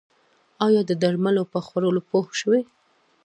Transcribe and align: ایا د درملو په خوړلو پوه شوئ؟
ایا 0.65 0.81
د 0.89 0.91
درملو 1.01 1.43
په 1.53 1.59
خوړلو 1.65 2.01
پوه 2.09 2.27
شوئ؟ 2.39 2.61